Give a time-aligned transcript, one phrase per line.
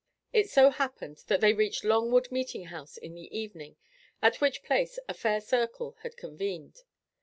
[0.33, 3.75] It so happened, that they reached Long Wood meeting house in the evening,
[4.19, 6.81] at which place a fair circle had convened.